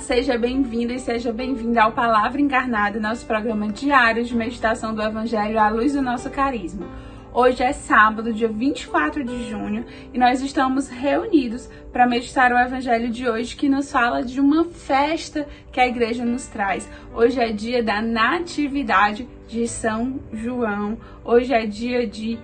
Seja 0.00 0.38
bem-vindo 0.38 0.92
e 0.92 0.98
seja 0.98 1.32
bem-vinda 1.32 1.82
ao 1.82 1.92
Palavra 1.92 2.40
Encarnada, 2.40 3.00
nosso 3.00 3.26
programa 3.26 3.68
diário 3.68 4.24
de 4.24 4.34
meditação 4.34 4.94
do 4.94 5.02
Evangelho 5.02 5.58
à 5.58 5.68
luz 5.68 5.92
do 5.92 6.00
nosso 6.00 6.30
carisma. 6.30 6.86
Hoje 7.34 7.62
é 7.62 7.72
sábado, 7.72 8.32
dia 8.32 8.48
24 8.48 9.24
de 9.24 9.50
junho, 9.50 9.84
e 10.14 10.18
nós 10.18 10.40
estamos 10.40 10.88
reunidos 10.88 11.68
para 11.92 12.06
meditar 12.06 12.52
o 12.52 12.58
Evangelho 12.58 13.10
de 13.10 13.28
hoje, 13.28 13.56
que 13.56 13.68
nos 13.68 13.90
fala 13.90 14.22
de 14.22 14.40
uma 14.40 14.64
festa 14.66 15.46
que 15.72 15.80
a 15.80 15.86
igreja 15.86 16.24
nos 16.24 16.46
traz. 16.46 16.88
Hoje 17.12 17.40
é 17.40 17.52
dia 17.52 17.82
da 17.82 18.00
Natividade 18.00 19.28
de 19.48 19.66
São 19.66 20.20
João, 20.32 20.96
hoje 21.24 21.52
é 21.52 21.66
dia 21.66 22.06
de 22.06 22.38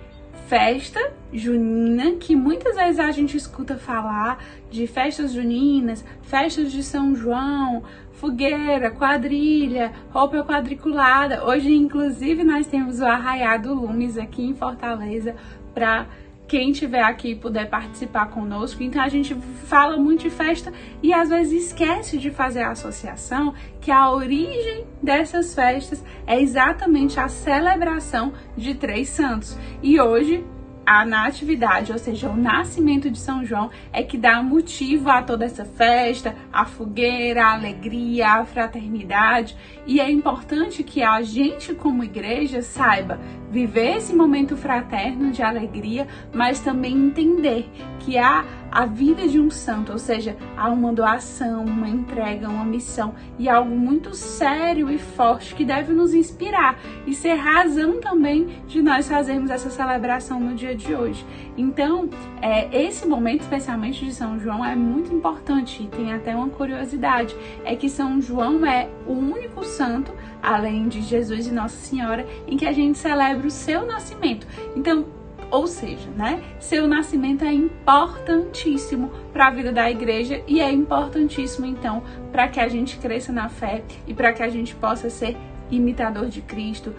festa 0.47 1.13
junina, 1.33 2.13
que 2.13 2.37
muitas 2.37 2.77
vezes 2.77 2.99
a 2.99 3.11
gente 3.11 3.37
escuta 3.37 3.77
falar 3.77 4.43
de 4.71 4.87
festas 4.87 5.33
juninas, 5.33 6.05
festas 6.23 6.71
de 6.71 6.83
São 6.83 7.15
João, 7.15 7.83
fogueira, 8.13 8.91
quadrilha, 8.91 9.93
roupa 10.11 10.45
quadriculada. 10.45 11.45
Hoje, 11.45 11.73
inclusive, 11.73 12.45
nós 12.45 12.67
temos 12.67 13.01
o 13.01 13.05
Arraiado 13.05 13.75
Lumes 13.75 14.17
aqui 14.17 14.43
em 14.43 14.55
Fortaleza 14.55 15.35
para 15.75 16.07
quem 16.47 16.71
estiver 16.71 17.03
aqui 17.03 17.35
puder 17.35 17.69
participar 17.69 18.27
conosco. 18.27 18.83
Então 18.83 19.03
a 19.03 19.09
gente 19.09 19.35
fala 19.67 19.97
muito 19.97 20.23
de 20.23 20.31
festa 20.31 20.73
e 21.03 21.13
às 21.13 21.29
vezes 21.29 21.67
esquece 21.67 22.19
de 22.19 22.31
fazer 22.31 22.63
a 22.63 22.71
associação 22.71 23.55
que 23.81 23.91
a 23.91 24.11
origem 24.11 24.85
dessas 25.03 25.55
festas 25.55 26.03
é 26.27 26.41
exatamente 26.41 27.19
a 27.19 27.29
celebração 27.29 28.33
de 28.57 28.75
três 28.75 29.09
santos. 29.09 29.59
E 29.83 30.01
hoje 30.01 30.45
a 30.87 31.05
natividade, 31.05 31.93
ou 31.93 31.99
seja, 31.99 32.29
o 32.29 32.37
nascimento 32.37 33.11
de 33.11 33.19
São 33.19 33.45
João, 33.45 33.71
é 33.93 34.03
que 34.03 34.19
dá 34.19 34.43
motivo 34.43 35.11
a 35.11 35.23
toda 35.23 35.45
essa 35.45 35.65
festa, 35.65 36.35
a 36.53 36.65
fogueira, 36.65 37.47
a 37.47 37.53
alegria, 37.53 38.29
a 38.29 38.45
fraternidade. 38.45 39.57
E 39.87 40.01
é 40.01 40.11
importante 40.11 40.83
que 40.83 41.03
a 41.03 41.23
gente, 41.23 41.75
como 41.75 42.05
igreja, 42.05 42.63
saiba 42.63 43.19
viver 43.51 43.99
esse 43.99 44.15
momento 44.15 44.57
fraterno 44.57 45.31
de 45.31 45.43
alegria, 45.43 46.09
mas 46.33 46.61
também 46.61 46.95
entender 46.95 47.71
que 48.01 48.19
há 48.19 48.45
a 48.75 48.87
vida 48.87 49.29
de 49.29 49.39
um 49.39 49.51
santo, 49.51 49.93
ou 49.93 49.99
seja, 49.99 50.37
há 50.57 50.69
uma 50.69 50.93
doação, 50.93 51.65
uma 51.65 51.89
entrega, 51.89 52.49
uma 52.49 52.65
missão 52.65 53.15
e 53.39 53.49
algo 53.49 53.73
muito 53.73 54.13
sério 54.17 54.91
e 54.91 54.99
forte 54.99 55.55
que 55.55 55.65
deve 55.65 55.93
nos 55.93 56.13
inspirar 56.13 56.77
e 57.07 57.15
ser 57.15 57.35
razão 57.35 58.01
também 58.01 58.49
de 58.67 58.83
nós 58.83 59.09
fazermos 59.09 59.49
essa 59.49 59.71
celebração 59.71 60.41
no 60.41 60.57
dia 60.57 60.75
de 60.75 60.93
hoje. 60.93 61.25
Então, 61.57 62.11
é, 62.43 62.85
esse 62.85 63.07
momento, 63.07 63.43
especialmente 63.43 64.05
de 64.05 64.13
São 64.13 64.41
João, 64.41 64.65
é 64.65 64.75
muito 64.75 65.15
importante 65.15 65.85
e 65.85 65.87
tem 65.87 66.13
até 66.13 66.35
uma 66.35 66.49
curiosidade: 66.49 67.37
é 67.65 67.77
que 67.77 67.89
São 67.89 68.21
João 68.21 68.67
é 68.67 68.89
o 69.07 69.13
único 69.13 69.65
santo, 69.65 70.13
além 70.43 70.89
de 70.89 71.01
Jesus 71.01 71.47
e 71.47 71.53
Nossa 71.53 71.77
Senhora, 71.77 72.27
em 72.49 72.57
que 72.57 72.67
a 72.67 72.73
gente 72.73 72.99
celebra 72.99 73.47
o 73.47 73.51
seu 73.53 73.87
nascimento. 73.87 74.49
Então, 74.75 75.07
ou 75.55 75.69
seja, 75.69 76.11
né, 76.17 76.43
seu 76.59 76.89
nascimento 76.89 77.45
é 77.45 77.53
importantíssimo 77.53 79.09
para 79.33 79.47
a 79.47 79.51
vida 79.51 79.71
da 79.71 79.89
igreja 79.89 80.43
e 80.49 80.61
é 80.61 80.69
importantíssimo 80.69 81.65
então 81.65 82.03
para 82.33 82.49
que 82.49 82.59
a 82.59 82.67
gente 82.67 82.99
cresça 82.99 83.33
na 83.33 83.49
fé 83.49 83.85
e 84.05 84.13
para 84.13 84.33
que 84.33 84.43
a 84.43 84.49
gente 84.49 84.75
possa 84.75 85.09
ser 85.09 85.37
imitador 85.71 86.27
de 86.27 86.43
Cristo, 86.43 86.93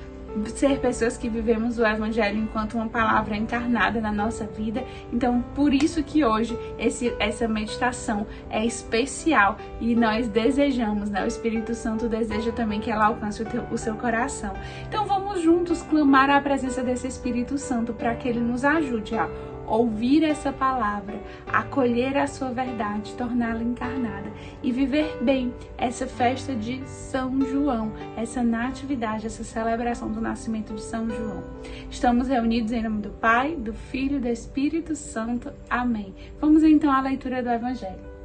ser 0.47 0.79
pessoas 0.79 1.17
que 1.17 1.29
vivemos 1.29 1.79
o 1.79 1.85
Evangelho 1.85 2.39
enquanto 2.39 2.75
uma 2.75 2.87
palavra 2.87 3.35
encarnada 3.35 4.01
na 4.01 4.11
nossa 4.11 4.45
vida. 4.45 4.83
Então, 5.11 5.43
por 5.53 5.73
isso 5.73 6.03
que 6.03 6.23
hoje 6.23 6.57
esse, 6.77 7.15
essa 7.19 7.47
meditação 7.47 8.27
é 8.49 8.65
especial 8.65 9.57
e 9.79 9.95
nós 9.95 10.27
desejamos, 10.27 11.09
né? 11.09 11.23
O 11.23 11.27
Espírito 11.27 11.73
Santo 11.73 12.07
deseja 12.07 12.51
também 12.51 12.79
que 12.79 12.91
ela 12.91 13.05
alcance 13.05 13.41
o, 13.41 13.45
teu, 13.45 13.63
o 13.71 13.77
seu 13.77 13.95
coração. 13.95 14.53
Então, 14.87 15.05
vamos 15.05 15.41
juntos 15.41 15.81
clamar 15.83 16.29
a 16.29 16.41
presença 16.41 16.83
desse 16.83 17.07
Espírito 17.07 17.57
Santo 17.57 17.93
para 17.93 18.15
que 18.15 18.27
ele 18.27 18.39
nos 18.39 18.63
ajude 18.63 19.15
a 19.15 19.29
ouvir 19.67 20.23
essa 20.23 20.51
palavra, 20.51 21.19
acolher 21.47 22.17
a 22.17 22.27
sua 22.27 22.49
verdade, 22.49 23.13
torná-la 23.13 23.63
encarnada 23.63 24.31
e 24.61 24.71
viver 24.71 25.17
bem 25.21 25.53
essa 25.77 26.07
festa 26.07 26.55
de 26.55 26.81
São 26.87 27.41
João, 27.41 27.91
essa 28.15 28.43
natividade, 28.43 29.27
essa 29.27 29.43
celebração 29.43 30.11
do 30.11 30.21
nascimento 30.21 30.73
de 30.73 30.81
São 30.81 31.09
João. 31.09 31.43
Estamos 31.89 32.27
reunidos 32.27 32.71
em 32.71 32.83
nome 32.83 33.01
do 33.01 33.09
Pai, 33.09 33.55
do 33.55 33.73
Filho 33.73 34.17
e 34.17 34.21
do 34.21 34.27
Espírito 34.27 34.95
Santo. 34.95 35.51
Amém. 35.69 36.13
Vamos 36.39 36.63
então 36.63 36.91
à 36.91 37.01
leitura 37.01 37.41
do 37.41 37.49
Evangelho. 37.49 38.15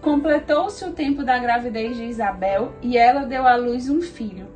Completou-se 0.00 0.84
o 0.84 0.92
tempo 0.92 1.24
da 1.24 1.38
gravidez 1.38 1.96
de 1.96 2.04
Isabel 2.04 2.72
e 2.80 2.96
ela 2.96 3.24
deu 3.24 3.46
à 3.46 3.56
luz 3.56 3.88
um 3.88 4.00
filho. 4.00 4.55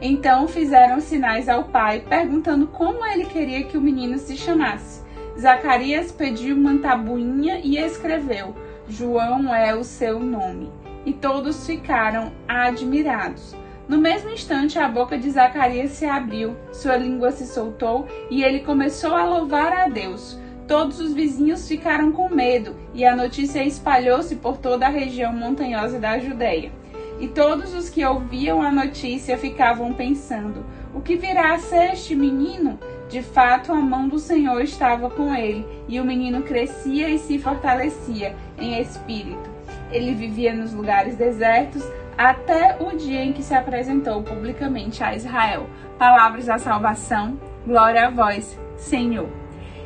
Então 0.00 0.46
fizeram 0.46 1.00
sinais 1.00 1.48
ao 1.48 1.64
pai, 1.64 2.04
perguntando 2.06 2.66
como 2.66 3.04
ele 3.04 3.24
queria 3.24 3.64
que 3.64 3.78
o 3.78 3.80
menino 3.80 4.18
se 4.18 4.36
chamasse. 4.36 5.02
Zacarias 5.38 6.12
pediu 6.12 6.56
uma 6.56 6.78
tabuinha 6.78 7.60
e 7.62 7.78
escreveu: 7.78 8.54
João 8.88 9.54
é 9.54 9.74
o 9.74 9.84
seu 9.84 10.20
nome. 10.20 10.70
E 11.04 11.12
todos 11.12 11.66
ficaram 11.66 12.32
admirados. 12.46 13.54
No 13.88 13.98
mesmo 13.98 14.30
instante, 14.30 14.78
a 14.78 14.88
boca 14.88 15.16
de 15.16 15.30
Zacarias 15.30 15.92
se 15.92 16.04
abriu, 16.04 16.56
sua 16.72 16.96
língua 16.96 17.30
se 17.30 17.46
soltou 17.46 18.06
e 18.28 18.42
ele 18.42 18.60
começou 18.60 19.14
a 19.14 19.24
louvar 19.24 19.72
a 19.72 19.88
Deus. 19.88 20.38
Todos 20.66 20.98
os 20.98 21.12
vizinhos 21.14 21.68
ficaram 21.68 22.10
com 22.10 22.28
medo 22.28 22.74
e 22.92 23.04
a 23.04 23.14
notícia 23.14 23.62
espalhou-se 23.62 24.34
por 24.36 24.56
toda 24.56 24.86
a 24.86 24.90
região 24.90 25.32
montanhosa 25.32 26.00
da 26.00 26.18
Judéia. 26.18 26.72
E 27.18 27.28
todos 27.28 27.74
os 27.74 27.88
que 27.88 28.04
ouviam 28.04 28.60
a 28.60 28.70
notícia 28.70 29.38
ficavam 29.38 29.92
pensando: 29.92 30.64
o 30.94 31.00
que 31.00 31.16
virá 31.16 31.54
a 31.54 31.58
ser 31.58 31.92
este 31.92 32.14
menino? 32.14 32.78
De 33.08 33.22
fato, 33.22 33.72
a 33.72 33.76
mão 33.76 34.08
do 34.08 34.18
Senhor 34.18 34.60
estava 34.60 35.08
com 35.08 35.34
ele, 35.34 35.64
e 35.88 36.00
o 36.00 36.04
menino 36.04 36.42
crescia 36.42 37.08
e 37.08 37.18
se 37.18 37.38
fortalecia 37.38 38.34
em 38.58 38.80
espírito. 38.80 39.48
Ele 39.92 40.12
vivia 40.12 40.52
nos 40.52 40.72
lugares 40.72 41.14
desertos 41.14 41.84
até 42.18 42.76
o 42.80 42.96
dia 42.96 43.24
em 43.24 43.32
que 43.32 43.42
se 43.42 43.54
apresentou 43.54 44.22
publicamente 44.22 45.04
a 45.04 45.14
Israel. 45.14 45.68
Palavras 45.98 46.46
da 46.46 46.58
salvação, 46.58 47.38
glória 47.64 48.06
a 48.06 48.10
vós, 48.10 48.58
Senhor. 48.76 49.28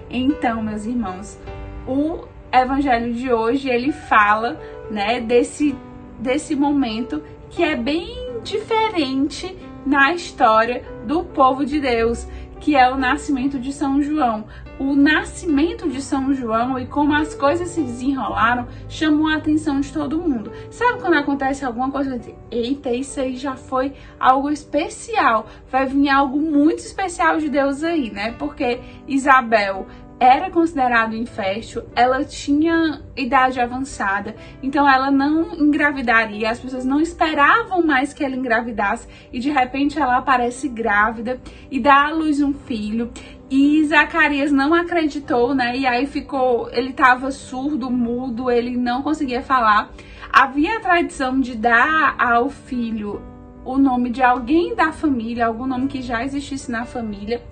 Então, 0.09 0.63
meus 0.63 0.87
irmãos, 0.87 1.39
o 1.87 2.25
evangelho 2.53 3.13
de 3.13 3.33
hoje 3.33 3.69
ele 3.69 3.93
fala, 3.93 4.59
né, 4.91 5.21
desse 5.21 5.77
desse 6.21 6.55
momento 6.55 7.23
que 7.51 7.63
é 7.63 7.75
bem 7.75 8.41
diferente 8.43 9.57
na 9.85 10.13
história 10.13 10.85
do 11.07 11.25
povo 11.25 11.65
de 11.65 11.81
Deus, 11.81 12.27
que 12.61 12.77
é 12.77 12.91
o 12.91 12.97
nascimento 12.97 13.59
de 13.59 13.73
São 13.73 14.03
João. 14.03 14.45
O 14.79 14.95
nascimento 14.95 15.89
de 15.89 16.01
São 16.01 16.33
João 16.33 16.79
e 16.79 16.87
como 16.87 17.15
as 17.15 17.35
coisas 17.35 17.69
se 17.69 17.83
desenrolaram 17.83 18.67
chamou 18.89 19.29
a 19.29 19.37
atenção 19.37 19.81
de 19.81 19.93
todo 19.93 20.21
mundo. 20.21 20.51
Sabe 20.71 21.01
quando 21.01 21.15
acontece 21.15 21.65
alguma 21.65 21.91
coisa 21.91 22.19
eita, 22.51 22.91
isso 22.91 23.21
aí 23.21 23.37
já 23.37 23.57
foi 23.57 23.93
algo 24.19 24.51
especial, 24.51 25.47
vai 25.71 25.87
vir 25.87 26.09
algo 26.09 26.39
muito 26.39 26.79
especial 26.79 27.39
de 27.39 27.49
Deus 27.49 27.83
aí, 27.83 28.11
né? 28.11 28.33
Porque 28.39 28.81
Isabel 29.07 29.87
era 30.21 30.51
considerado 30.51 31.17
infértil, 31.17 31.83
ela 31.97 32.23
tinha 32.23 33.01
idade 33.17 33.59
avançada, 33.59 34.37
então 34.63 34.87
ela 34.87 35.11
não 35.11 35.55
engravidaria, 35.55 36.51
as 36.51 36.61
pessoas 36.61 36.85
não 36.85 37.01
esperavam 37.01 37.83
mais 37.83 38.13
que 38.13 38.23
ela 38.23 38.37
engravidasse 38.37 39.09
e 39.33 39.41
de 39.41 39.49
repente 39.51 39.99
ela 39.99 40.19
aparece 40.19 40.69
grávida 40.69 41.41
e 41.71 41.81
dá 41.81 42.09
à 42.09 42.11
luz 42.13 42.43
um 42.43 42.53
filho. 42.53 43.11
E 43.51 43.83
Zacarias 43.85 44.53
não 44.53 44.75
acreditou, 44.75 45.55
né? 45.55 45.77
E 45.77 45.87
aí 45.87 46.07
ficou, 46.07 46.71
ele 46.71 46.91
estava 46.91 47.31
surdo, 47.31 47.91
mudo, 47.91 48.51
ele 48.51 48.77
não 48.77 49.03
conseguia 49.03 49.43
falar. 49.43 49.91
Havia 50.31 50.77
a 50.77 50.81
tradição 50.81 51.41
de 51.41 51.57
dar 51.57 52.15
ao 52.17 52.49
filho 52.51 53.23
o 53.65 53.79
nome 53.79 54.11
de 54.11 54.23
alguém 54.23 54.75
da 54.77 54.93
família, 54.93 55.47
algum 55.47 55.67
nome 55.67 55.89
que 55.89 56.03
já 56.03 56.23
existisse 56.23 56.71
na 56.71 56.85
família. 56.85 57.43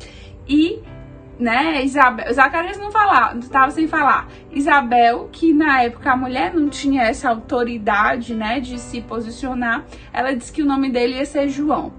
E 0.47 0.81
né, 1.39 1.85
Isabel, 1.85 2.33
Zacarias 2.35 2.79
não 2.79 2.91
falava, 2.91 3.39
estava 3.39 3.71
sem 3.71 3.87
falar. 3.87 4.29
Isabel, 4.51 5.29
que 5.31 5.53
na 5.53 5.83
época 5.83 6.11
a 6.11 6.17
mulher 6.17 6.53
não 6.53 6.69
tinha 6.69 7.03
essa 7.03 7.29
autoridade, 7.31 8.35
né, 8.35 8.59
de 8.61 8.79
se 8.79 9.01
posicionar, 9.01 9.85
ela 10.13 10.35
disse 10.35 10.53
que 10.53 10.63
o 10.63 10.67
nome 10.67 10.91
dele 10.91 11.15
ia 11.15 11.25
ser 11.25 11.49
João. 11.49 11.93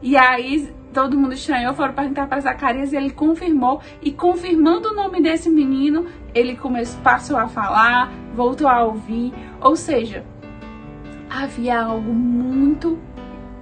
E 0.00 0.16
aí 0.16 0.72
todo 0.96 1.18
mundo 1.18 1.34
estranhou, 1.34 1.74
foram 1.74 1.92
perguntar 1.92 2.26
para 2.26 2.40
Zacarias 2.40 2.90
e 2.92 2.96
ele 2.96 3.10
confirmou. 3.10 3.82
E 4.00 4.10
confirmando 4.10 4.88
o 4.88 4.94
nome 4.94 5.20
desse 5.20 5.50
menino, 5.50 6.06
ele 6.34 6.56
começou, 6.56 6.98
passou 7.02 7.36
a 7.36 7.48
falar, 7.48 8.10
voltou 8.34 8.66
a 8.66 8.82
ouvir. 8.82 9.30
Ou 9.60 9.76
seja, 9.76 10.24
havia 11.28 11.82
algo 11.82 12.14
muito 12.14 12.98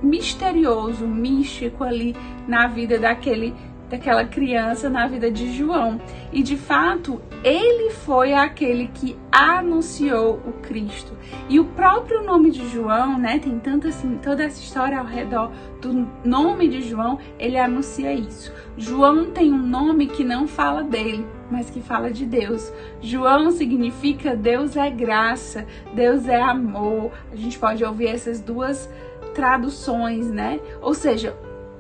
misterioso, 0.00 1.08
místico 1.08 1.82
ali 1.82 2.14
na 2.46 2.68
vida 2.68 3.00
daquele 3.00 3.52
daquela 3.94 4.24
criança 4.24 4.90
na 4.90 5.06
vida 5.06 5.30
de 5.30 5.52
João. 5.52 6.00
E 6.32 6.42
de 6.42 6.56
fato, 6.56 7.20
ele 7.44 7.90
foi 7.90 8.32
aquele 8.34 8.88
que 8.88 9.16
anunciou 9.30 10.40
o 10.44 10.52
Cristo. 10.54 11.16
E 11.48 11.60
o 11.60 11.64
próprio 11.64 12.24
nome 12.24 12.50
de 12.50 12.68
João, 12.68 13.18
né, 13.18 13.38
tem 13.38 13.58
tanta 13.58 13.88
assim, 13.88 14.18
toda 14.20 14.42
essa 14.42 14.60
história 14.60 14.98
ao 14.98 15.06
redor 15.06 15.52
do 15.80 16.08
nome 16.24 16.68
de 16.68 16.80
João, 16.82 17.18
ele 17.38 17.56
anuncia 17.56 18.12
isso. 18.12 18.52
João 18.76 19.30
tem 19.30 19.52
um 19.52 19.64
nome 19.64 20.08
que 20.08 20.24
não 20.24 20.48
fala 20.48 20.82
dele, 20.82 21.24
mas 21.48 21.70
que 21.70 21.80
fala 21.80 22.10
de 22.10 22.26
Deus. 22.26 22.72
João 23.00 23.52
significa 23.52 24.34
Deus 24.34 24.76
é 24.76 24.90
graça, 24.90 25.66
Deus 25.94 26.26
é 26.26 26.40
amor. 26.40 27.12
A 27.32 27.36
gente 27.36 27.58
pode 27.58 27.84
ouvir 27.84 28.08
essas 28.08 28.40
duas 28.40 28.90
traduções, 29.34 30.30
né? 30.30 30.60
Ou 30.80 30.94
seja, 30.94 31.36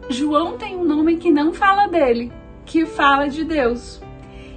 João 0.08 0.58
tem 0.58 0.76
um 0.76 0.84
nome 0.84 1.16
que 1.16 1.30
não 1.30 1.52
fala 1.52 1.86
dele, 1.86 2.30
que 2.64 2.84
fala 2.84 3.28
de 3.28 3.44
Deus. 3.44 4.02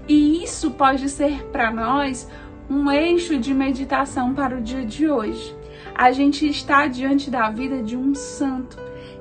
E 0.08 0.44
isso 0.44 0.72
pode 0.72 1.10
ser 1.10 1.44
para 1.46 1.72
nós 1.72 2.30
um 2.70 2.92
eixo 2.92 3.38
de 3.38 3.54
meditação 3.54 4.34
para 4.34 4.58
o 4.58 4.62
dia 4.62 4.86
de 4.86 5.10
hoje. 5.10 5.56
A 5.96 6.12
gente 6.12 6.48
está 6.48 6.88
diante 6.88 7.30
da 7.30 7.50
vida 7.50 7.82
de 7.82 7.96
um 7.96 8.14
santo 8.14 8.78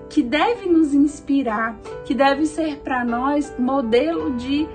que 0.09 0.23
deve 0.23 0.69
nos 0.69 0.95
inspirar, 0.95 1.77
que 2.05 2.15
deve 2.15 2.47
ser 2.47 2.77
para 2.79 3.05
nós 3.05 3.55
modelo 3.59 4.37
de, 4.37 4.69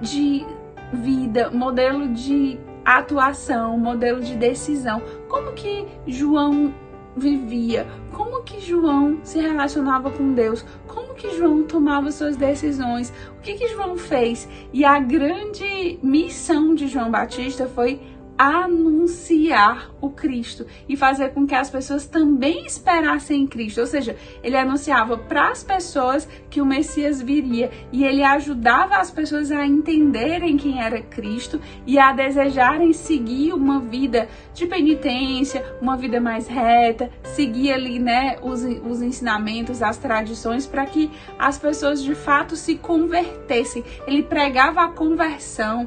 de 0.00 0.46
vida, 0.92 1.50
modelo 1.50 2.08
de 2.08 2.58
atuação, 2.84 3.78
modelo 3.78 4.20
de 4.20 4.36
decisão. 4.36 5.02
Como 5.28 5.52
que 5.52 5.86
João 6.06 6.72
vivia, 7.16 7.86
como 8.12 8.42
que 8.42 8.60
João 8.60 9.18
se 9.22 9.40
relacionava 9.40 10.10
com 10.10 10.32
Deus, 10.32 10.64
como 10.86 11.14
que 11.14 11.36
João 11.36 11.62
tomava 11.64 12.10
suas 12.10 12.36
decisões, 12.36 13.12
o 13.38 13.40
que 13.40 13.54
que 13.54 13.68
João 13.68 13.96
fez. 13.96 14.48
E 14.72 14.84
a 14.84 14.98
grande 14.98 15.98
missão 16.02 16.74
de 16.74 16.86
João 16.88 17.10
Batista 17.10 17.66
foi 17.66 18.00
anunciar 18.40 19.90
o 20.00 20.08
Cristo 20.08 20.66
e 20.88 20.96
fazer 20.96 21.34
com 21.34 21.46
que 21.46 21.54
as 21.54 21.68
pessoas 21.68 22.06
também 22.06 22.64
esperassem 22.64 23.42
em 23.42 23.46
Cristo. 23.46 23.82
Ou 23.82 23.86
seja, 23.86 24.16
ele 24.42 24.56
anunciava 24.56 25.18
para 25.18 25.50
as 25.50 25.62
pessoas 25.62 26.26
que 26.48 26.58
o 26.58 26.64
Messias 26.64 27.20
viria 27.20 27.70
e 27.92 28.02
ele 28.02 28.24
ajudava 28.24 28.96
as 28.96 29.10
pessoas 29.10 29.52
a 29.52 29.66
entenderem 29.66 30.56
quem 30.56 30.82
era 30.82 31.02
Cristo 31.02 31.60
e 31.86 31.98
a 31.98 32.14
desejarem 32.14 32.94
seguir 32.94 33.52
uma 33.52 33.78
vida 33.78 34.26
de 34.54 34.66
penitência, 34.66 35.62
uma 35.78 35.94
vida 35.94 36.18
mais 36.18 36.48
reta, 36.48 37.10
seguir 37.22 37.72
ali, 37.72 37.98
né, 37.98 38.38
os, 38.40 38.62
os 38.62 39.02
ensinamentos, 39.02 39.82
as 39.82 39.98
tradições 39.98 40.66
para 40.66 40.86
que 40.86 41.10
as 41.38 41.58
pessoas 41.58 42.02
de 42.02 42.14
fato 42.14 42.56
se 42.56 42.76
convertessem. 42.76 43.84
Ele 44.06 44.22
pregava 44.22 44.80
a 44.80 44.88
conversão, 44.88 45.86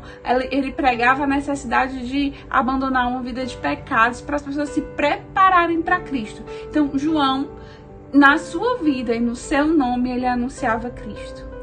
ele 0.51 0.71
pregava 0.71 1.23
a 1.23 1.27
necessidade 1.27 2.07
de 2.07 2.42
abandonar 2.49 3.07
uma 3.07 3.21
vida 3.21 3.45
de 3.45 3.55
pecados 3.57 4.21
para 4.21 4.35
as 4.35 4.41
pessoas 4.41 4.69
se 4.69 4.81
prepararem 4.81 5.81
para 5.81 5.99
Cristo. 5.99 6.43
Então, 6.69 6.91
João, 6.95 7.49
na 8.11 8.37
sua 8.37 8.77
vida 8.77 9.13
e 9.15 9.19
no 9.19 9.35
seu 9.35 9.67
nome, 9.67 10.11
ele 10.11 10.25
anunciava 10.25 10.89
Cristo. 10.89 11.53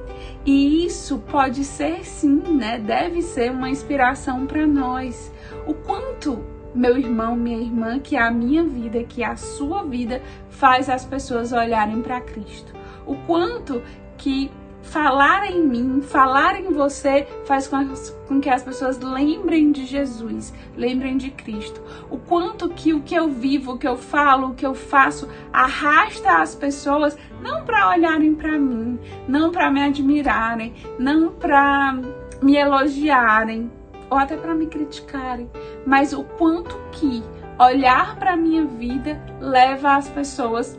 E 0.44 0.86
isso 0.86 1.18
pode 1.18 1.64
ser 1.64 2.04
sim, 2.04 2.40
né? 2.56 2.78
Deve 2.78 3.22
ser 3.22 3.50
uma 3.50 3.68
inspiração 3.68 4.46
para 4.46 4.66
nós. 4.66 5.32
O 5.66 5.74
quanto 5.74 6.42
meu 6.74 6.96
irmão, 6.96 7.36
minha 7.36 7.58
irmã, 7.58 7.98
que 7.98 8.16
a 8.16 8.30
minha 8.30 8.64
vida, 8.64 9.02
que 9.04 9.22
a 9.22 9.36
sua 9.36 9.82
vida 9.82 10.22
faz 10.48 10.88
as 10.88 11.04
pessoas 11.04 11.52
olharem 11.52 12.00
para 12.00 12.20
Cristo. 12.20 12.72
O 13.06 13.16
quanto 13.26 13.82
que 14.16 14.50
falar 14.82 15.50
em 15.50 15.62
mim, 15.62 16.00
falar 16.00 16.58
em 16.58 16.72
você 16.72 17.26
faz 17.44 17.68
com 17.68 18.40
que 18.40 18.48
as 18.48 18.62
pessoas 18.62 18.98
lembrem 18.98 19.72
de 19.72 19.84
Jesus, 19.84 20.52
lembrem 20.76 21.16
de 21.16 21.30
Cristo. 21.30 21.80
O 22.10 22.18
quanto 22.18 22.68
que 22.68 22.92
o 22.92 23.00
que 23.00 23.14
eu 23.14 23.28
vivo, 23.28 23.72
o 23.72 23.78
que 23.78 23.86
eu 23.86 23.96
falo, 23.96 24.48
o 24.48 24.54
que 24.54 24.66
eu 24.66 24.74
faço 24.74 25.28
arrasta 25.52 26.38
as 26.38 26.54
pessoas 26.54 27.16
não 27.42 27.64
para 27.64 27.90
olharem 27.90 28.34
para 28.34 28.58
mim, 28.58 28.98
não 29.28 29.50
para 29.50 29.70
me 29.70 29.82
admirarem, 29.82 30.74
não 30.98 31.30
para 31.32 31.96
me 32.42 32.56
elogiarem 32.56 33.70
ou 34.08 34.18
até 34.18 34.36
para 34.36 34.54
me 34.54 34.66
criticarem, 34.66 35.48
mas 35.86 36.12
o 36.12 36.24
quanto 36.24 36.76
que 36.90 37.22
olhar 37.58 38.16
para 38.18 38.36
minha 38.36 38.64
vida 38.64 39.20
leva 39.40 39.94
as 39.94 40.08
pessoas 40.08 40.78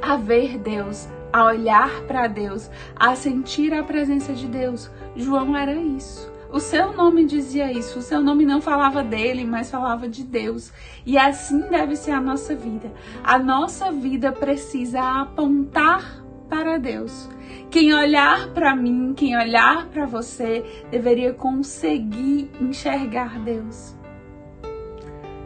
a 0.00 0.16
ver 0.16 0.56
Deus, 0.58 1.08
a 1.32 1.44
olhar 1.44 2.02
para 2.02 2.26
Deus, 2.26 2.70
a 2.96 3.14
sentir 3.14 3.72
a 3.74 3.82
presença 3.82 4.32
de 4.32 4.46
Deus. 4.46 4.90
João 5.16 5.56
era 5.56 5.74
isso. 5.74 6.30
O 6.50 6.60
seu 6.60 6.94
nome 6.94 7.26
dizia 7.26 7.70
isso, 7.70 7.98
o 7.98 8.02
seu 8.02 8.22
nome 8.22 8.46
não 8.46 8.60
falava 8.60 9.02
dele, 9.02 9.44
mas 9.44 9.70
falava 9.70 10.08
de 10.08 10.24
Deus. 10.24 10.72
E 11.04 11.18
assim 11.18 11.60
deve 11.68 11.94
ser 11.94 12.12
a 12.12 12.20
nossa 12.20 12.54
vida. 12.54 12.90
A 13.22 13.38
nossa 13.38 13.92
vida 13.92 14.32
precisa 14.32 15.00
apontar 15.20 16.24
para 16.48 16.78
Deus. 16.78 17.28
Quem 17.70 17.92
olhar 17.92 18.48
para 18.54 18.74
mim, 18.74 19.12
quem 19.14 19.36
olhar 19.36 19.88
para 19.88 20.06
você, 20.06 20.64
deveria 20.90 21.34
conseguir 21.34 22.50
enxergar 22.58 23.38
Deus. 23.40 23.94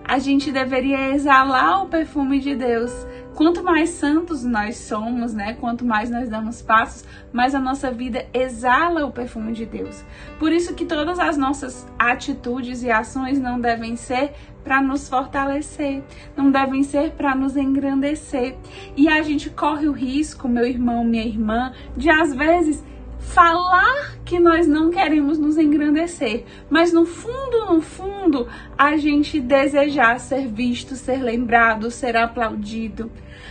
A 0.04 0.20
gente 0.20 0.52
deveria 0.52 1.10
exalar 1.14 1.82
o 1.82 1.88
perfume 1.88 2.38
de 2.38 2.54
Deus 2.54 2.92
Quanto 3.34 3.64
mais 3.64 3.90
santos 3.90 4.44
nós 4.44 4.76
somos, 4.76 5.32
né? 5.32 5.54
Quanto 5.54 5.84
mais 5.84 6.10
nós 6.10 6.28
damos 6.28 6.60
passos, 6.60 7.04
mais 7.32 7.54
a 7.54 7.58
nossa 7.58 7.90
vida 7.90 8.26
exala 8.32 9.06
o 9.06 9.10
perfume 9.10 9.52
de 9.52 9.64
Deus. 9.64 10.04
Por 10.38 10.52
isso 10.52 10.74
que 10.74 10.84
todas 10.84 11.18
as 11.18 11.36
nossas 11.36 11.86
atitudes 11.98 12.82
e 12.82 12.90
ações 12.90 13.40
não 13.40 13.58
devem 13.58 13.96
ser 13.96 14.32
para 14.62 14.80
nos 14.80 15.08
fortalecer, 15.08 16.02
não 16.36 16.50
devem 16.50 16.82
ser 16.82 17.12
para 17.12 17.34
nos 17.34 17.56
engrandecer. 17.56 18.56
E 18.96 19.08
a 19.08 19.22
gente 19.22 19.50
corre 19.50 19.88
o 19.88 19.92
risco, 19.92 20.48
meu 20.48 20.66
irmão, 20.66 21.04
minha 21.04 21.24
irmã, 21.24 21.72
de 21.96 22.10
às 22.10 22.34
vezes 22.34 22.84
falar 23.22 24.16
que 24.24 24.38
nós 24.38 24.66
não 24.66 24.90
queremos 24.90 25.38
nos 25.38 25.56
engrandecer, 25.56 26.44
mas 26.68 26.92
no 26.92 27.06
fundo, 27.06 27.66
no 27.66 27.80
fundo, 27.80 28.48
a 28.76 28.96
gente 28.96 29.40
desejar 29.40 30.18
ser 30.20 30.48
visto, 30.48 30.96
ser 30.96 31.22
lembrado, 31.22 31.90
ser 31.90 32.16
aplaudido. 32.16 33.10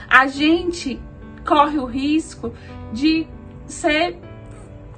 A 0.09 0.27
gente 0.27 0.99
corre 1.45 1.79
o 1.79 1.85
risco 1.85 2.53
de 2.93 3.25
ser 3.65 4.17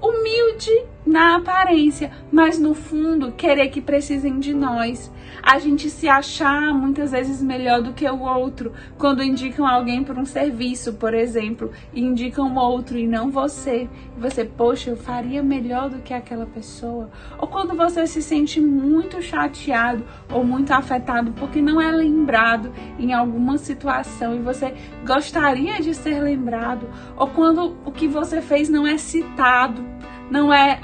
humilde 0.02 0.93
na 1.06 1.36
aparência, 1.36 2.12
mas 2.32 2.60
no 2.60 2.74
fundo 2.74 3.32
querer 3.32 3.70
que 3.70 3.82
precisem 3.82 4.40
de 4.40 4.54
nós. 4.54 5.12
A 5.42 5.60
gente 5.60 5.90
se 5.90 6.08
achar 6.08 6.74
muitas 6.74 7.12
vezes 7.12 7.42
melhor 7.42 7.82
do 7.82 7.94
que 7.94 8.10
o 8.10 8.22
outro 8.22 8.72
quando 8.98 9.24
indicam 9.24 9.68
alguém 9.68 10.04
por 10.04 10.18
um 10.18 10.26
serviço, 10.26 10.94
por 10.94 11.14
exemplo, 11.14 11.72
e 11.94 12.02
indicam 12.02 12.54
o 12.54 12.60
outro 12.60 12.98
e 12.98 13.06
não 13.06 13.30
você. 13.30 13.90
E 14.16 14.20
você, 14.20 14.46
poxa, 14.46 14.92
eu 14.92 14.98
faria 14.98 15.44
melhor 15.44 15.90
do 15.90 16.00
que 16.00 16.14
aquela 16.14 16.46
pessoa. 16.46 17.10
Ou 17.38 17.48
quando 17.48 17.76
você 17.76 18.08
se 18.08 18.22
sente 18.22 18.62
muito 18.62 19.22
chateado 19.22 20.06
ou 20.32 20.44
muito 20.44 20.72
afetado 20.72 21.32
porque 21.34 21.62
não 21.62 21.82
é 21.82 21.92
lembrado 21.92 22.72
em 22.98 23.14
alguma 23.14 23.58
situação 23.58 24.36
e 24.36 24.40
você 24.40 24.74
gostaria 25.06 25.82
de 25.82 25.94
ser 25.94 26.22
lembrado, 26.22 26.88
ou 27.18 27.28
quando 27.28 27.76
o 27.86 27.92
que 27.92 28.08
você 28.08 28.42
fez 28.42 28.70
não 28.70 28.88
é 28.88 28.98
citado 28.98 29.93
não 30.30 30.54
é 30.54 30.80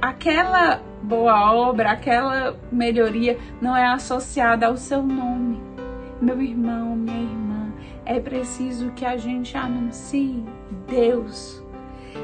aquela 0.00 0.80
boa 1.02 1.52
obra, 1.52 1.90
aquela 1.90 2.56
melhoria 2.70 3.38
não 3.60 3.76
é 3.76 3.86
associada 3.86 4.66
ao 4.66 4.76
seu 4.76 5.02
nome. 5.02 5.60
Meu 6.20 6.40
irmão, 6.40 6.94
minha 6.94 7.22
irmã, 7.22 7.72
é 8.04 8.20
preciso 8.20 8.90
que 8.92 9.04
a 9.04 9.16
gente 9.16 9.56
anuncie 9.56 10.44
Deus. 10.86 11.62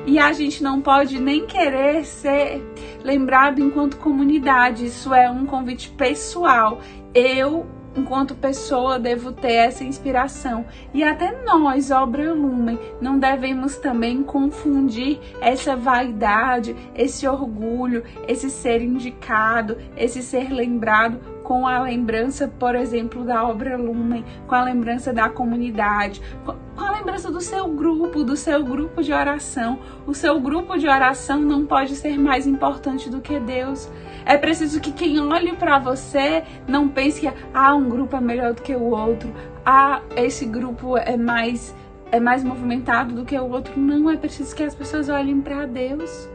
E 0.07 0.19
a 0.19 0.33
gente 0.33 0.63
não 0.63 0.81
pode 0.81 1.21
nem 1.21 1.47
querer 1.47 2.05
ser 2.05 2.63
lembrado 3.03 3.61
enquanto 3.61 3.97
comunidade. 3.97 4.87
Isso 4.87 5.13
é 5.13 5.31
um 5.31 5.47
convite 5.47 5.91
pessoal. 5.91 6.79
Eu 7.15 7.67
enquanto 7.99 8.35
pessoa, 8.35 8.99
devo 8.99 9.33
ter 9.33 9.53
essa 9.53 9.85
inspiração. 9.85 10.65
E 10.95 11.03
até 11.03 11.43
nós, 11.45 11.91
obra 11.91 12.33
lumen, 12.33 12.79
não 13.01 13.19
devemos 13.19 13.77
também 13.77 14.23
confundir 14.23 15.19
essa 15.41 15.77
vaidade, 15.77 16.75
esse 16.95 17.27
orgulho, 17.27 18.05
esse 18.27 18.51
ser 18.51 18.81
indicado, 18.83 19.77
esse 19.97 20.23
ser 20.23 20.51
lembrado 20.51 21.39
com 21.49 21.67
a 21.67 21.81
lembrança, 21.81 22.47
por 22.47 22.75
exemplo, 22.75 23.25
da 23.25 23.43
obra 23.43 23.75
Lumen, 23.75 24.23
com 24.47 24.55
a 24.55 24.63
lembrança 24.63 25.15
da 25.15 25.31
comunidade, 25.31 26.21
com 26.45 26.85
a 26.85 26.91
lembrança 26.91 27.31
do 27.31 27.41
seu 27.41 27.67
grupo, 27.69 28.23
do 28.23 28.37
seu 28.37 28.63
grupo 28.63 29.03
de 29.03 29.15
oração. 29.15 29.79
O 30.07 30.13
seu 30.13 30.39
grupo 30.39 30.77
de 30.77 30.87
oração 30.87 31.41
não 31.41 31.65
pode 31.65 31.97
ser 31.97 32.19
mais 32.19 32.47
importante 32.47 33.09
do 33.09 33.23
que 33.23 33.41
Deus. 33.41 33.91
É 34.29 34.37
preciso 34.37 34.79
que 34.79 34.93
quem 34.93 35.19
olhe 35.19 35.57
para 35.57 35.79
você 35.79 36.45
não 36.67 36.87
pense 36.87 37.19
que 37.19 37.33
ah, 37.55 37.75
um 37.75 37.89
grupo 37.89 38.15
é 38.15 38.21
melhor 38.21 38.53
do 38.53 38.61
que 38.61 38.77
o 38.77 38.91
outro, 38.91 39.33
ah, 39.65 40.03
esse 40.15 40.45
grupo 40.45 40.99
é 40.99 41.17
mais 41.17 41.75
é 42.13 42.21
mais 42.21 42.45
movimentado 42.45 43.15
do 43.15 43.25
que 43.25 43.39
o 43.39 43.49
outro. 43.51 43.79
Não, 43.81 44.11
é 44.11 44.19
preciso 44.19 44.55
que 44.55 44.63
as 44.63 44.75
pessoas 44.75 45.09
olhem 45.09 45.41
para 45.41 45.65
Deus. 45.65 46.29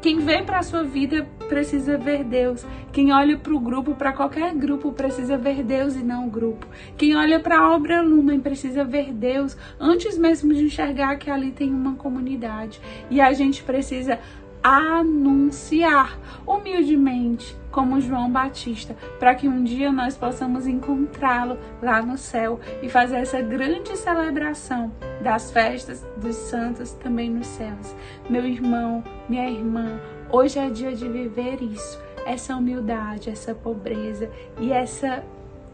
Quem 0.00 0.18
vem 0.18 0.44
para 0.44 0.58
a 0.58 0.62
sua 0.62 0.82
vida 0.82 1.24
precisa 1.48 1.96
ver 1.96 2.24
Deus. 2.24 2.66
Quem 2.90 3.12
olha 3.12 3.36
para 3.36 3.54
o 3.54 3.60
grupo, 3.60 3.94
para 3.94 4.12
qualquer 4.12 4.52
grupo, 4.54 4.92
precisa 4.92 5.36
ver 5.36 5.62
Deus 5.62 5.94
e 5.94 6.02
não 6.02 6.26
o 6.26 6.30
grupo. 6.30 6.66
Quem 6.96 7.14
olha 7.14 7.38
para 7.38 7.58
a 7.58 7.74
obra 7.74 8.00
Lumen 8.02 8.40
precisa 8.40 8.82
ver 8.84 9.12
Deus 9.12 9.56
antes 9.78 10.18
mesmo 10.18 10.52
de 10.52 10.64
enxergar 10.64 11.16
que 11.16 11.30
ali 11.30 11.52
tem 11.52 11.70
uma 11.70 11.94
comunidade. 11.94 12.80
E 13.08 13.20
a 13.20 13.32
gente 13.32 13.62
precisa 13.62 14.18
anunciar 14.62 16.18
humildemente, 16.46 17.56
como 17.70 18.00
João 18.00 18.30
Batista, 18.30 18.96
para 19.18 19.34
que 19.34 19.48
um 19.48 19.62
dia 19.62 19.92
nós 19.92 20.16
possamos 20.16 20.66
encontrá-lo 20.66 21.56
lá 21.80 22.02
no 22.02 22.18
céu 22.18 22.58
e 22.82 22.88
fazer 22.88 23.16
essa 23.16 23.40
grande 23.40 23.96
celebração 23.96 24.92
das 25.22 25.50
festas 25.50 26.04
dos 26.16 26.36
santos 26.36 26.92
também 26.92 27.30
nos 27.30 27.46
céus. 27.46 27.94
Meu 28.28 28.44
irmão, 28.44 29.04
minha 29.28 29.48
irmã, 29.48 30.00
hoje 30.30 30.58
é 30.58 30.68
dia 30.68 30.94
de 30.94 31.08
viver 31.08 31.62
isso, 31.62 32.00
essa 32.26 32.56
humildade, 32.56 33.30
essa 33.30 33.54
pobreza 33.54 34.28
e 34.58 34.72
essa 34.72 35.24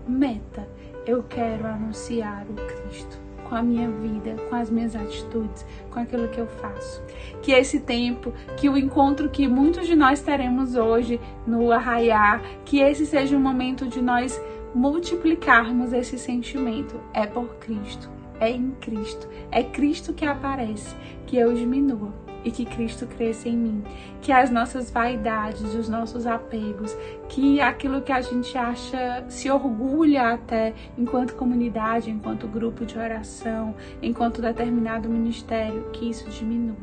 meta. 0.06 0.68
Eu 1.06 1.22
quero 1.22 1.66
anunciar 1.66 2.44
o 2.48 2.54
Cristo 2.54 3.25
com 3.48 3.54
a 3.54 3.62
minha 3.62 3.88
vida, 3.88 4.36
com 4.48 4.56
as 4.56 4.70
minhas 4.70 4.94
atitudes, 4.94 5.64
com 5.90 6.00
aquilo 6.00 6.28
que 6.28 6.38
eu 6.38 6.46
faço. 6.46 7.02
Que 7.42 7.52
esse 7.52 7.80
tempo, 7.80 8.32
que 8.56 8.68
o 8.68 8.76
encontro 8.76 9.28
que 9.28 9.46
muitos 9.48 9.86
de 9.86 9.94
nós 9.94 10.20
teremos 10.20 10.76
hoje 10.76 11.20
no 11.46 11.70
arraiar, 11.72 12.42
que 12.64 12.80
esse 12.80 13.06
seja 13.06 13.36
um 13.36 13.40
momento 13.40 13.86
de 13.86 14.02
nós 14.02 14.40
multiplicarmos 14.74 15.92
esse 15.92 16.18
sentimento. 16.18 17.00
É 17.14 17.26
por 17.26 17.56
Cristo, 17.56 18.10
é 18.40 18.50
em 18.50 18.72
Cristo, 18.80 19.28
é 19.50 19.62
Cristo 19.62 20.12
que 20.12 20.24
aparece, 20.24 20.94
que 21.26 21.36
eu 21.36 21.54
diminua 21.54 22.25
e 22.46 22.50
que 22.52 22.64
Cristo 22.64 23.06
cresça 23.06 23.48
em 23.48 23.56
mim. 23.56 23.84
Que 24.22 24.30
as 24.30 24.50
nossas 24.50 24.88
vaidades, 24.88 25.74
os 25.74 25.88
nossos 25.88 26.28
apegos, 26.28 26.96
que 27.28 27.60
aquilo 27.60 28.00
que 28.00 28.12
a 28.12 28.20
gente 28.20 28.56
acha, 28.56 29.24
se 29.28 29.50
orgulha 29.50 30.32
até 30.32 30.72
enquanto 30.96 31.34
comunidade, 31.34 32.08
enquanto 32.08 32.46
grupo 32.46 32.86
de 32.86 32.96
oração, 32.96 33.74
enquanto 34.00 34.40
determinado 34.40 35.08
ministério, 35.08 35.90
que 35.92 36.08
isso 36.08 36.30
diminua 36.30 36.76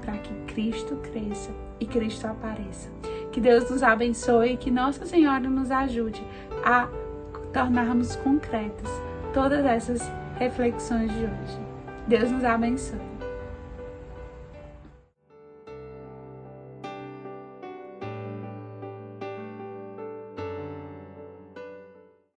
para 0.00 0.14
que 0.14 0.32
Cristo 0.52 0.96
cresça 0.96 1.50
e 1.78 1.84
Cristo 1.84 2.26
apareça. 2.26 2.90
Que 3.30 3.40
Deus 3.40 3.70
nos 3.70 3.82
abençoe 3.82 4.54
e 4.54 4.56
que 4.56 4.70
Nossa 4.70 5.04
Senhora 5.04 5.48
nos 5.48 5.70
ajude 5.70 6.22
a 6.64 6.88
tornarmos 7.52 8.16
concretas 8.16 8.90
todas 9.34 9.64
essas 9.64 10.10
reflexões 10.38 11.12
de 11.12 11.24
hoje. 11.24 11.58
Deus 12.08 12.30
nos 12.30 12.44
abençoe. 12.44 13.11